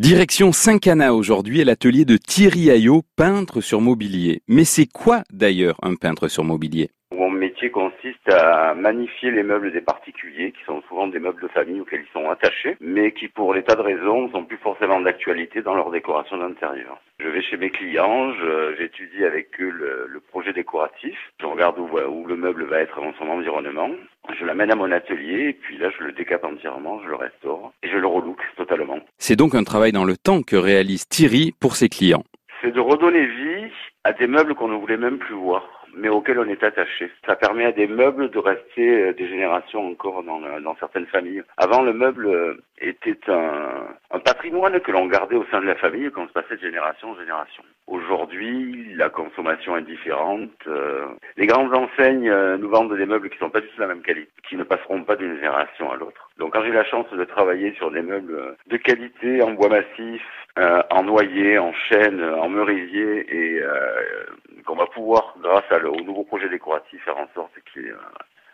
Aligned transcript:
Direction 0.00 0.50
Saint-Cana 0.50 1.12
aujourd'hui 1.12 1.60
à 1.60 1.66
l'atelier 1.66 2.06
de 2.06 2.16
Thierry 2.16 2.70
Ayot, 2.70 3.02
peintre 3.16 3.60
sur 3.60 3.82
mobilier. 3.82 4.40
Mais 4.48 4.64
c'est 4.64 4.86
quoi 4.86 5.24
d'ailleurs 5.30 5.76
un 5.82 5.94
peintre 5.94 6.26
sur 6.28 6.42
mobilier? 6.42 6.88
Métier 7.60 7.70
consiste 7.70 8.28
à 8.30 8.74
magnifier 8.74 9.30
les 9.30 9.42
meubles 9.42 9.72
des 9.72 9.82
particuliers, 9.82 10.52
qui 10.52 10.64
sont 10.64 10.82
souvent 10.88 11.06
des 11.08 11.18
meubles 11.18 11.42
de 11.42 11.48
famille 11.48 11.80
auxquels 11.80 12.04
ils 12.08 12.12
sont 12.12 12.30
attachés, 12.30 12.76
mais 12.80 13.12
qui 13.12 13.28
pour 13.28 13.52
des 13.52 13.62
tas 13.62 13.74
de 13.74 13.82
raisons 13.82 14.30
sont 14.30 14.44
plus 14.44 14.56
forcément 14.56 15.00
d'actualité 15.00 15.60
dans 15.60 15.74
leur 15.74 15.90
décoration 15.90 16.38
d'intérieur. 16.38 16.98
Je 17.18 17.28
vais 17.28 17.42
chez 17.42 17.58
mes 17.58 17.70
clients, 17.70 18.32
j'étudie 18.78 19.24
avec 19.24 19.60
eux 19.60 19.70
le, 19.70 20.20
projet 20.30 20.52
décoratif, 20.52 21.18
je 21.40 21.46
regarde 21.46 21.78
où, 21.78 21.88
où, 21.98 22.26
le 22.26 22.36
meuble 22.36 22.64
va 22.64 22.78
être 22.78 23.00
dans 23.00 23.12
son 23.18 23.28
environnement, 23.28 23.90
je 24.38 24.44
l'amène 24.44 24.70
à 24.70 24.76
mon 24.76 24.92
atelier 24.92 25.48
et 25.48 25.52
puis 25.52 25.76
là 25.76 25.90
je 25.98 26.04
le 26.04 26.12
décape 26.12 26.44
entièrement, 26.44 27.00
je 27.02 27.08
le 27.08 27.16
restaure 27.16 27.72
et 27.82 27.88
je 27.88 27.96
le 27.96 28.06
relook 28.06 28.38
totalement. 28.56 29.00
C'est 29.18 29.36
donc 29.36 29.54
un 29.56 29.64
travail 29.64 29.90
dans 29.90 30.04
le 30.04 30.16
temps 30.16 30.42
que 30.42 30.56
réalise 30.56 31.08
Thierry 31.08 31.52
pour 31.60 31.74
ses 31.74 31.88
clients. 31.88 32.22
C'est 32.62 32.72
de 32.72 32.80
redonner 32.80 33.26
vie 33.26 33.72
à 34.04 34.12
des 34.12 34.26
meubles 34.26 34.54
qu'on 34.54 34.68
ne 34.68 34.76
voulait 34.76 34.96
même 34.96 35.18
plus 35.18 35.34
voir 35.34 35.80
mais 35.94 36.08
auquel 36.08 36.38
on 36.38 36.48
est 36.48 36.62
attaché. 36.62 37.10
Ça 37.26 37.36
permet 37.36 37.64
à 37.64 37.72
des 37.72 37.86
meubles 37.86 38.30
de 38.30 38.38
rester 38.38 39.02
euh, 39.02 39.12
des 39.12 39.28
générations 39.28 39.88
encore 39.88 40.22
dans, 40.22 40.42
euh, 40.42 40.60
dans 40.60 40.76
certaines 40.76 41.06
familles. 41.06 41.42
Avant, 41.56 41.82
le 41.82 41.92
meuble 41.92 42.26
euh, 42.26 42.54
était 42.80 43.18
un, 43.28 43.88
un 44.10 44.18
patrimoine 44.20 44.80
que 44.80 44.92
l'on 44.92 45.06
gardait 45.06 45.36
au 45.36 45.44
sein 45.50 45.60
de 45.60 45.66
la 45.66 45.74
famille 45.76 46.10
qu'on 46.10 46.28
se 46.28 46.32
passait 46.32 46.56
de 46.56 46.60
génération 46.60 47.10
en 47.10 47.16
génération. 47.16 47.62
Aujourd'hui, 47.86 48.94
la 48.94 49.10
consommation 49.10 49.76
est 49.76 49.82
différente. 49.82 50.50
les 51.36 51.46
grandes 51.46 51.74
enseignes 51.74 52.32
nous 52.58 52.68
vendent 52.68 52.96
des 52.96 53.04
meubles 53.04 53.28
qui 53.28 53.38
sont 53.38 53.50
pas 53.50 53.60
du 53.60 53.66
tout 53.68 53.80
la 53.80 53.88
même 53.88 54.02
qualité, 54.02 54.30
qui 54.48 54.56
ne 54.56 54.62
passeront 54.62 55.02
pas 55.02 55.16
d'une 55.16 55.34
génération 55.34 55.90
à 55.90 55.96
l'autre. 55.96 56.30
Donc 56.38 56.52
quand 56.52 56.62
j'ai 56.62 56.72
la 56.72 56.84
chance 56.84 57.10
de 57.10 57.24
travailler 57.24 57.74
sur 57.74 57.90
des 57.90 58.02
meubles 58.02 58.56
de 58.68 58.76
qualité 58.76 59.42
en 59.42 59.50
bois 59.52 59.68
massif, 59.68 60.22
en 60.56 61.02
noyer, 61.02 61.58
en 61.58 61.72
chêne, 61.72 62.22
en 62.22 62.48
merisier 62.48 63.26
et 63.28 63.60
qu'on 64.64 64.76
va 64.76 64.86
pouvoir, 64.86 65.34
grâce 65.42 65.64
au 65.84 66.00
nouveau 66.02 66.24
projet 66.24 66.48
décoratif, 66.48 67.02
faire 67.04 67.18
en 67.18 67.28
sorte 67.34 67.52
qu'il 67.72 67.86
euh, 67.86 67.96